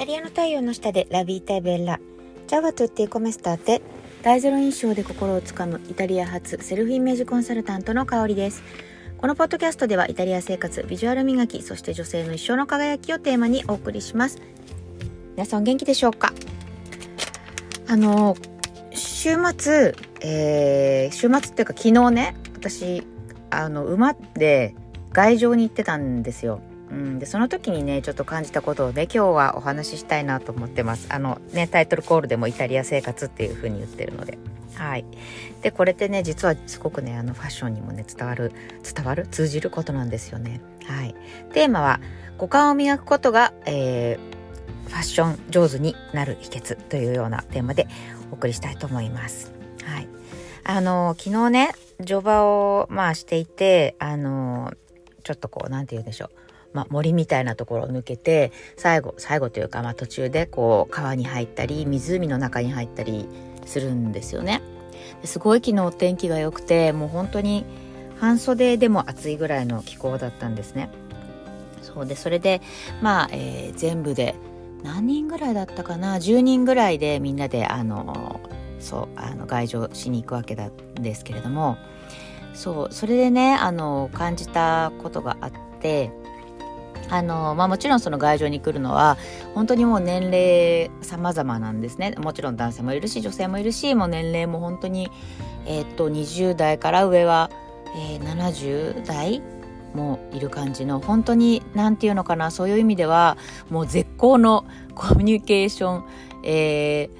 [0.00, 2.00] タリアの太陽の下でラビータイベッラ。
[2.46, 3.82] チャワトゥッティコメスターテ
[4.22, 8.62] 大ゼロ印象で心をつかむイタリア発セルフイメージコンサルタントの香りです。
[9.18, 14.38] このポッドキャストではイタリア生活ビジュアル磨きそして女性の一生の輝きをテーマにお送りします。
[15.36, 16.32] 皆さん元気でしょうか？
[17.86, 18.38] あの
[18.94, 23.06] 週末、えー、週末っていうか昨日ね私
[23.50, 24.74] あの馬で
[25.12, 26.62] 外場に行ってたんですよ。
[26.90, 31.06] うん、でその時にねちょっと感じたことをね今日はお話ししたいなと思ってます。
[31.10, 34.38] あのねタイトルコールでもイタリア生活っていう風に言ってるので。
[34.74, 35.04] はい。
[35.62, 39.26] でこれってね実はすごくねあのファッションにもね伝わる伝わる？
[39.26, 40.60] 通じることなんですよね。
[40.86, 41.14] はい。
[41.52, 42.00] テーマは
[42.38, 47.86] 五感を磨くことが、えー、ファッション上手になる秘訣というようなテーマで
[48.30, 49.52] お送りしたいと思います。
[49.84, 50.08] はい。
[50.64, 54.72] あの昨日ね乗馬をまあしていてあの
[55.22, 56.30] ちょっとこう何て言うんでしょう。
[56.72, 63.28] まあ、森みたいなところを抜けて最後最後というか、まあ、途中でこう川に入ったり湖の中に入ったり
[63.66, 64.62] するんですよね。
[65.24, 67.64] すごい昨日天気が良くてもう本当に
[68.18, 70.90] 半袖でも暑いぐらいの気候だったんですね。
[71.82, 72.60] そうでそれで
[73.02, 74.34] まあ、えー、全部で
[74.82, 78.40] 何人ぐらいだったかな？10人ぐらいでみんなであの
[78.78, 81.76] そうあの外場しに行くわけなんですけれども
[82.54, 86.10] そうそれでねあの感じたことがあって
[87.10, 89.18] あのまあ、もちろんその外場に来るのは
[89.54, 95.10] 本当にもう年齢様々なんですねもちろん男性もいるし女性もいるしもう年齢も本当に、
[95.66, 97.50] えー、っと20代から上は、
[97.96, 99.42] えー、70代
[99.92, 103.36] もいる感じの本当に何て言うのかなそういう意味では
[103.70, 104.64] もう絶好の
[104.94, 106.04] コミュニケーション、
[106.44, 107.10] え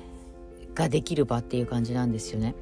[0.73, 2.55] ー、ができる場っていう感じなんですよね。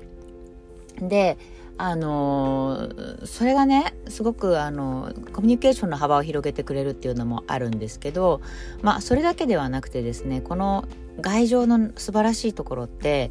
[1.00, 1.36] で
[1.78, 2.90] あの
[3.24, 8.40] それがねすごくあのコミュニケーションの幅を広げてくれるっていうのもあるんですけど
[8.82, 10.84] まあそれだけではなくてですねこの
[11.20, 13.30] 外情の素晴らしいところって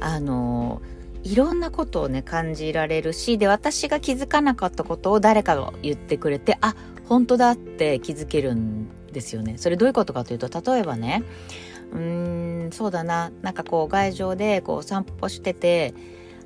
[0.00, 0.82] あの
[1.22, 6.74] いろんなことをね感じられるしで私が気づかなかったことを誰かが言ってくれてあ
[7.08, 9.56] 本当だって気づけるんですよね。
[9.56, 11.24] それどういうことかというと例えばね
[11.92, 15.94] うーんそうだななんかこう外場でこう散歩してて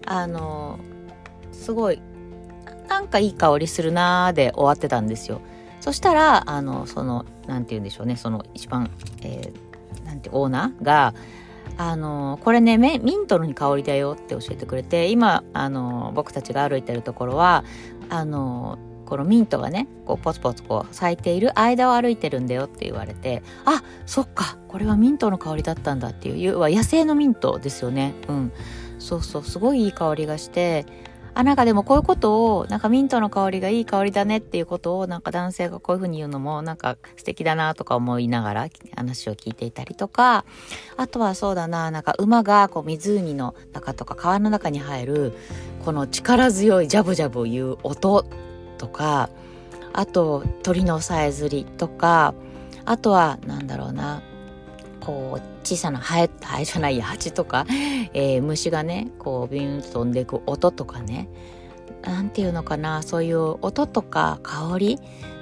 [0.06, 0.78] あの
[1.60, 2.00] すごい
[2.88, 5.40] なんかいい香りするなーで終わってたんですよ。
[5.80, 8.16] そしたらあのその何て言うんでしょうね。
[8.16, 8.90] その一番、
[9.22, 11.14] えー、なんてオーナーが
[11.76, 17.64] あのこれねミントの香りだよって教えてくれて今あの僕たちが歩いてるところは
[18.08, 28.14] あのこのミントがねこうポツポツこう咲いている間を歩いてるんだよって言われてあそっかこれはミントの香りだったんだっていう要は野生のミントですよね。
[28.28, 28.52] うん。
[29.00, 30.84] そうそうすごいいい香りがして
[31.34, 40.44] あ、なんかでもこういうことを、なんかミントの香りがいい香りだねっていうことを、なんか男性がこういうふうに言うのも、なんか素敵だなとか思いながら話を聞いていたりとか、
[40.96, 45.32] あとはそうだな、なんか馬がこう湖の中とか川の中に入る、
[45.84, 48.26] この力強いジャブジャブ言う音
[48.78, 49.30] とか、
[49.92, 52.34] あと鳥のさえずりとか、
[52.84, 54.22] あとはなんだろうな、
[55.00, 57.66] こう小さなハエハエじゃないや蜂とか、
[58.12, 61.28] えー、虫がねこうビューンと飛んでいく音とかね
[62.02, 64.98] なんていうのかなそういう音とか香り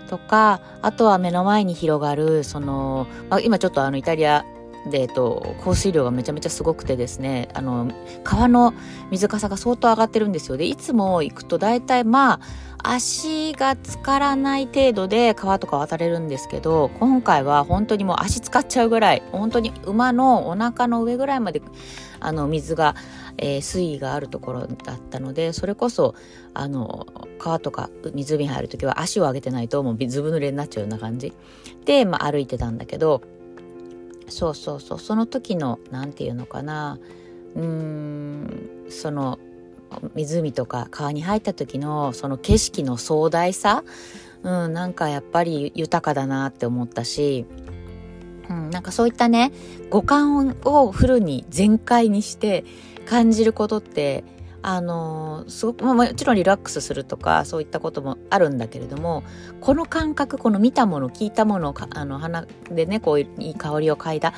[0.08, 4.44] とかあとは目の前に広がるその、まあ、今ちょっとあのイタリア
[4.86, 7.90] で、えっと、降水量がめちゃめちゃすごくてですねあの
[8.24, 8.74] 川の
[9.10, 10.56] 水かさが相当上がってるんですよ。
[10.56, 12.40] でいつも行くと大体まあ
[12.82, 21.60] 足が浸からない程度で川とか渡れるんですけど今回は本当にもう足使っちゃうぐらい本当に馬のお腹の上ぐらいまで
[22.20, 22.94] あの水が、
[23.36, 26.14] えー、水位があるところだったのでそれこそ
[26.54, 27.06] あの
[27.38, 31.32] 川とか湖に入る時は足を上げてないともうずぶ濡れになっちゃうような感じ
[31.84, 33.22] で、まあ、歩いてたんだけど
[34.28, 34.98] そうそうそう。
[34.98, 36.98] その時の何て言うのかな。
[37.54, 39.38] うーんその
[40.14, 43.84] 湖とか川に入った時のその景色の壮大さ、
[44.42, 47.46] うん、なんかやっぱり豊かだなって思ったし、
[48.48, 49.52] うん、なんかそういったね
[49.90, 52.64] 五感をフルに全開にして
[53.06, 54.24] 感じることって
[54.62, 59.22] あのすごく、まあ、もちろんリラックスするとかそういったこともあるんだけれども
[59.60, 64.34] この感覚この見たもの聞いたものあの鼻でねこういい香りを嗅いだ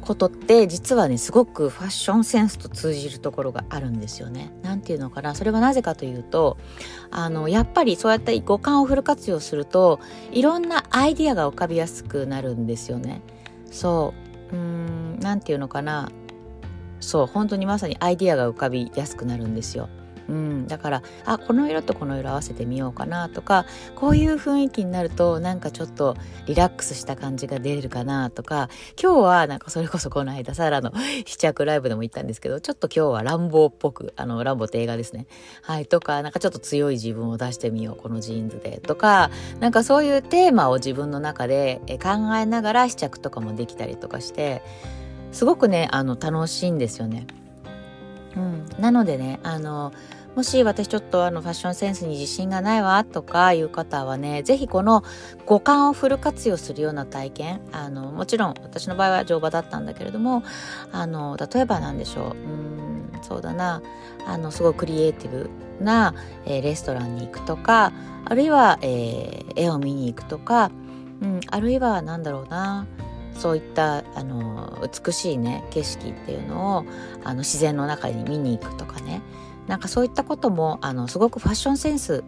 [0.00, 4.50] ことって実はねすごくファッションセンスと通じるところがあるんですよね。
[4.62, 6.56] なんていうのかなそれはなぜかというと
[7.10, 10.00] あのやっぱりそうやって五感をフル活用すると
[10.32, 13.20] いろんなアイディアが浮かびやすくなるんですよね。
[13.70, 14.14] そ
[14.52, 16.10] ううんなんていうのかな
[17.00, 19.88] そう本当にまさにアイディアが浮かびやすくなるんですよ。
[20.28, 23.64] うん、だからあこの色とこの色合わせてみようかなとか
[23.96, 26.16] こういう雰囲気になるとなんかちょっと
[26.46, 28.68] リラックスした感じが出るかなとか
[29.02, 30.92] 今日はなんかそれこそこの間サラの
[31.24, 35.26] 試着ライブでも言ったんですけどちょっと今日は乱暴っぽくあの乱暴って映画ですね
[35.62, 39.30] はいとかなんかちょっと強い自分を出してみようこのジーンズでとか
[39.60, 44.62] なんかそういうテーマを自分の中で考えながら試着とかもできたりとかして
[45.32, 47.26] すごくねあの楽しいんですよね。
[48.36, 49.92] うん、なのでねあの
[50.36, 55.02] もし私ちょっとあのファッションセンスに自信がないわとかいう方はね是非この
[55.46, 60.44] 五感をフル活用するような体験あのもちろん私の場合は乗馬だったんだけれども
[60.92, 62.36] あの例えば何でしょう。
[62.36, 62.78] うん
[63.22, 63.82] そうだな。
[64.26, 65.50] あのすごいクリエイティブ
[65.80, 66.14] な、
[66.44, 67.92] えー、レストランに行くとか
[68.24, 70.70] あるいは、えー、絵を見に行くとか、
[71.22, 72.86] うん、あるいは何だろうな。
[73.38, 76.84] そういったあの美しいね景色っていうのを
[77.24, 79.22] あの自然の中に見に行くとかね。
[79.66, 82.24] なんかそういったこともあのすごくファッションセンス、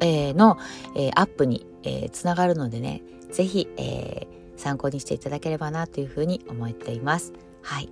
[0.00, 0.58] え、の、
[0.94, 3.02] えー、アップに、えー、つながるのでね。
[3.32, 4.26] 是非、え、
[4.56, 7.32] 参考にしていただければなというふうに思っています。
[7.62, 7.88] はい。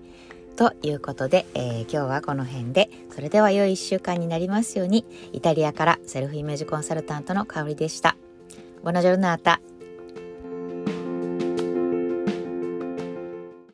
[0.56, 2.90] ということで、え、今日はこの辺で。
[3.10, 5.06] それでは良い1週間になりますように。
[5.32, 8.16] イタリアからセルフイメージコンサルタントの香りでした。
[8.84, 9.60] ボナジョルナータ